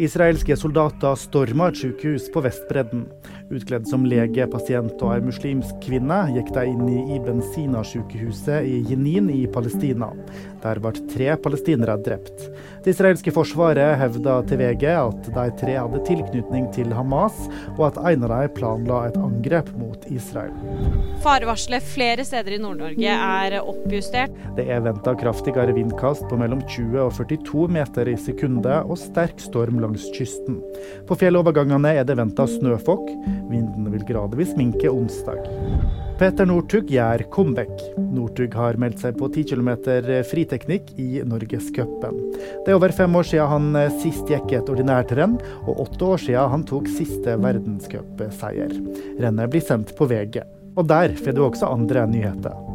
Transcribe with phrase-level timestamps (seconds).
[0.00, 3.02] Israelske soldater storma et sykehus på Vestbredden.
[3.52, 8.78] Utkledd som lege, pasient og ei muslimsk kvinne gikk de inn i Ibn Sina-sykehuset i
[8.88, 10.08] Jenin i Palestina.
[10.62, 12.46] Der ble tre palestinere drept.
[12.82, 17.36] Det israelske forsvaret hevda til VG at de tre hadde tilknytning til Hamas,
[17.76, 20.56] og at en av dem planla et angrep mot Israel.
[21.20, 24.40] Farevarselet flere steder i Nord-Norge er oppjustert.
[24.56, 29.36] Det er venta kraftigere vindkast på mellom 20 og 42 meter i sekundet og sterk
[29.42, 30.60] storm langs kysten.
[31.08, 33.08] På fjellovergangene er det venta snøfokk.
[33.50, 35.42] Vinden vil gradvis minke onsdag.
[36.20, 37.72] Peter Northug gjør comeback.
[37.98, 39.70] Northug har meldt seg på 10 km
[40.30, 42.20] friteknikk i Norgescupen.
[42.62, 46.22] Det er over fem år siden han sist gikk et ordinært renn, og åtte år
[46.22, 48.76] siden han tok siste verdenscupseier.
[49.22, 50.44] Rennet blir sendt på VG.
[50.76, 52.71] Og der får du også andre nyheter.